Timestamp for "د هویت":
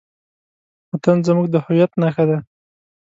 1.51-1.91